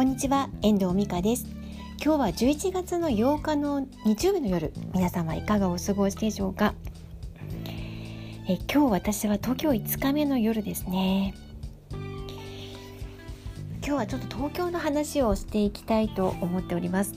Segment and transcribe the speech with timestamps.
[0.00, 1.44] こんにちは遠藤美香です。
[2.02, 6.72] 今日は11月の8日の日曜日の夜皆様いかがお過ごしでしょうか？
[8.48, 11.34] え今日私は東京5日目の夜ですね。
[11.92, 17.12] 今日はちょっと東京の話をしていきたいと思っております。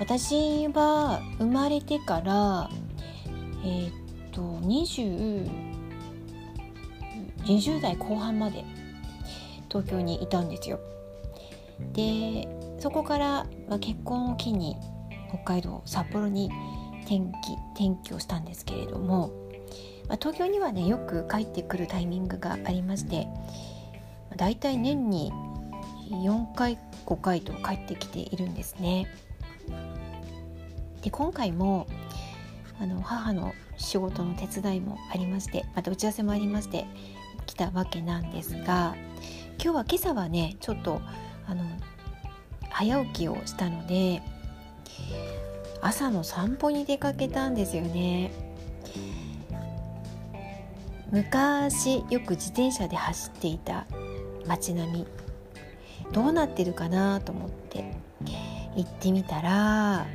[0.00, 2.68] 私は生まれてから
[3.64, 3.92] えー、っ
[4.32, 5.48] と20
[7.44, 8.64] 20代後半まで
[9.74, 10.78] 東京にいたんですよ。
[11.94, 12.46] で
[12.78, 14.76] そこから、ま、結婚を機に
[15.28, 16.48] 北海道札幌に
[17.02, 17.24] 転機
[17.74, 19.32] 転居をしたんですけれども、
[20.08, 23.26] まあ、東京にはねよく帰ってくるタイミングがありまして
[24.36, 25.32] だいたい年に
[26.08, 29.08] 4回5回と帰ってきているんですね。
[31.02, 31.88] で今回も
[32.80, 36.86] あの母の仕事の手伝いもありましてまた打ち合わせもありまして
[37.46, 38.94] 来たわけなんですが
[39.62, 41.00] 今日は今朝はねちょっと
[41.46, 41.64] あの
[42.70, 44.22] 早起きをしたので
[45.80, 48.32] 朝の散歩に出かけたんですよね。
[51.10, 53.86] 昔よく自転車で走っていた
[54.46, 55.06] 街並み
[56.12, 57.84] どうなってるかなと思って
[58.74, 60.06] 行ってみたら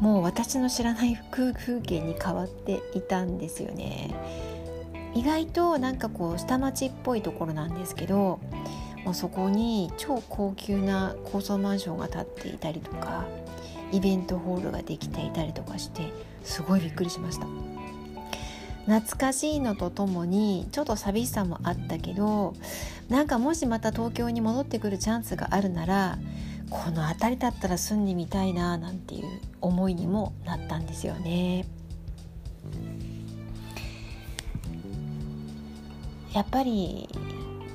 [0.00, 4.12] もう私の知らない風景に変わっていたんですよね。
[5.14, 8.40] 意外となんかこう下町っぽいところなんですけど
[9.04, 13.26] もうそこに超高級な高層マンションが建っていたりとか
[13.92, 16.12] イベントホールができていたりとかして
[16.42, 17.46] すごいびっくりしました
[18.86, 22.54] 懐かしいのとともにちょっと寂しさもあったけど
[23.08, 26.18] なんかもしまた東京に戻ってくるチャンスがあるなら
[26.70, 31.66] この辺りだったら住んでみたいななんていう思いにもなったんですよね。
[36.34, 37.08] やっぱり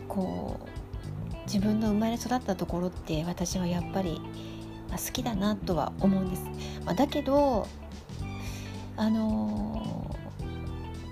[0.07, 4.21] こう自分の生まれ育ったところって私はやっぱり
[4.91, 6.43] 好きだなとは思うんです。
[6.85, 7.65] まあ、だけど
[8.97, 10.15] あの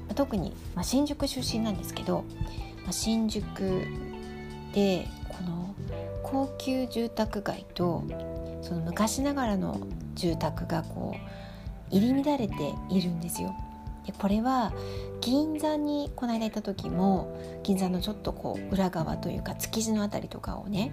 [0.10, 2.26] ー、特に、まあ、新宿出身なんですけど、
[2.84, 3.86] まあ、新宿
[4.74, 5.74] でこの
[6.22, 8.04] 高級住宅街と
[8.62, 9.80] その昔ながらの
[10.16, 13.56] 住宅がこう入り乱れているんですよ。
[14.08, 14.74] でこれは
[15.20, 20.92] 銀座にこの間行った時も銀座のちょっとこう裏側というか築地の辺りとかをね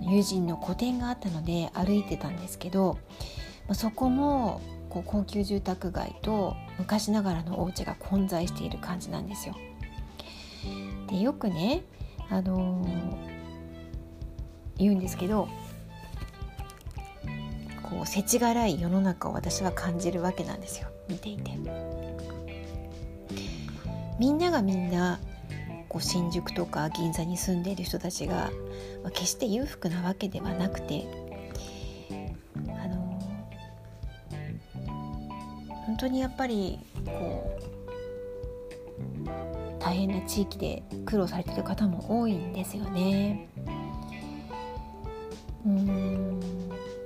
[0.00, 2.98] 友人の個展があったので歩いてたんですけど
[3.74, 9.54] そこもこう高級住宅街と昔ながらのお家が混在している感じなんですよ。
[11.08, 11.82] でよくね、
[12.30, 12.88] あのー、
[14.78, 15.48] 言うんですけど
[17.82, 21.89] こう世知辛い世の中を私は感じるわけなんですよ見ていて。
[24.20, 25.18] みんながみんな
[25.88, 28.50] こう新宿とか銀座に住んでいる人たちが、
[29.02, 31.06] まあ、決して裕福なわけではなくて
[32.68, 33.18] あの
[35.86, 37.62] 本当にやっぱりこう
[39.80, 43.48] 大変な地域で苦労されてる方も多いんですよね。
[45.64, 46.38] うん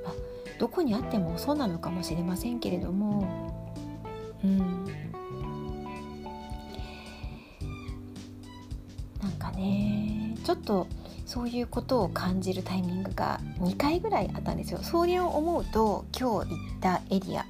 [0.05, 0.13] あ、
[0.59, 3.54] どこにあってもそうなのかもしれませんけれども、
[10.45, 10.87] ちょっと
[11.27, 14.81] そういうことを感じるタイミングが2回ぐらいあったんですよ。
[14.83, 17.47] それを思うと今日行ったエリア。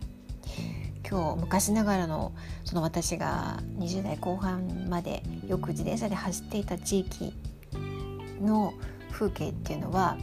[1.09, 2.33] 今日昔ながらの
[2.65, 7.35] その私が20代後半までよく自転車で走っていた地域
[8.41, 8.73] の
[9.11, 10.17] 風景っていうのは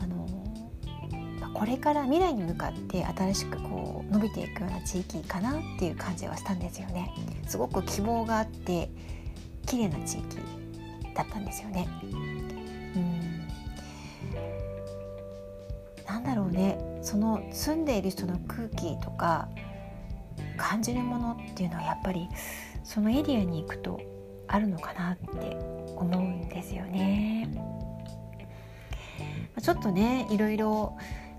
[0.00, 0.26] あの
[1.54, 7.10] これから未来に向かって新しくこう伸びていくような地域かなっていう感じはしたんですよね。
[7.46, 8.90] すごく希望があって
[9.66, 10.61] 綺麗な地域。
[11.14, 11.88] だったんですよね。
[12.96, 13.22] うん
[16.06, 19.48] なんだろうねその住んでいる人の空気とか
[20.56, 22.28] 感じるものっていうのはやっぱり
[22.84, 24.00] そのエリアに行くと
[24.48, 25.56] あるのかなって
[25.96, 27.48] 思うんですよね。
[29.60, 30.96] ちょっとねいろいろ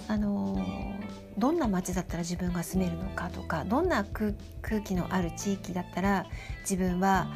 [0.07, 0.57] あの
[1.37, 4.33] どんな街だったら自分が住めるのかとかどんな空
[4.81, 6.25] 気のある地域だったら
[6.61, 7.27] 自分は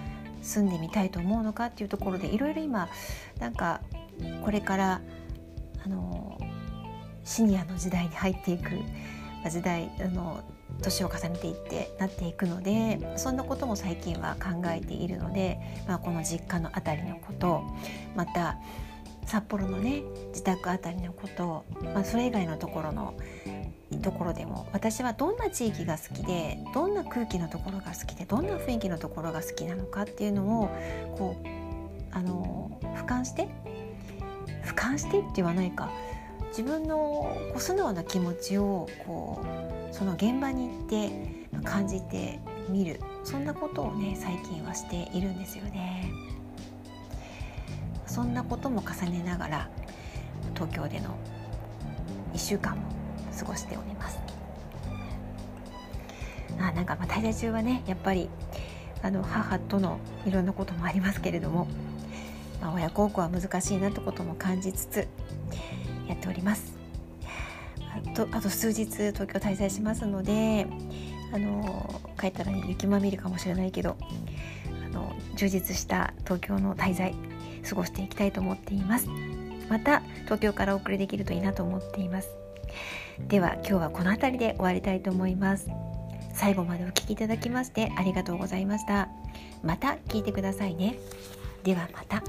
[0.47, 2.89] 住んでみたいと思うのかっていうところでいろいろ今
[3.39, 3.81] なんか
[4.43, 5.01] これから
[5.85, 6.37] あの
[7.23, 8.71] シニアの時代に入っていく
[9.49, 10.41] 時代あの
[10.81, 17.63] 年を重ねていってなっていくのでそんなことも最近は考えているので、まあ、この実家の辺りのこと
[18.15, 18.57] また
[19.27, 23.13] 札幌のね自宅あたりのことまあ、それ以外のところの
[24.01, 30.69] ところでも私はどんな地域が好きでどんな空気のところが好きでどんな雰囲気のところが好きなのかっていうのを
[31.17, 31.47] こう
[32.11, 33.47] あの俯瞰して
[34.63, 35.89] 俯瞰してって言わないか
[36.49, 39.45] 自分のこう素直な気持ちをこ
[39.91, 41.11] うその現場に行って
[41.63, 42.39] 感じて
[42.69, 46.11] みるそんなことをね最近はしているんですよね。
[48.17, 49.69] そんなことも重ねながら
[50.55, 51.15] 東京での
[52.33, 52.81] 1週間も
[53.37, 54.17] 過ごしております。
[56.59, 58.27] あなんかまあ滞在中はねやっぱり
[59.03, 61.67] あの母とのいろんなこともありますけれども、
[62.59, 65.07] まあ、親孝行は難しいなってことも感じつつ
[66.07, 66.75] やっております
[67.95, 70.65] あとあと数日東京滞在しますので
[71.31, 73.95] あの帰ったら、ね、雪まみれかもしれないけど
[74.87, 77.13] あの充実した東京の滞在
[77.67, 79.07] 過ごしていきたいと思っています。
[79.69, 82.29] また東京からお送りできるといいなと思っています。
[83.27, 85.69] では今日はこの辺りで終わりたいと思います。
[86.33, 89.09] 最後までお聴きいただきましてありがとうございました。
[89.63, 90.95] また聞いてくださいね。
[91.63, 92.23] ではまた。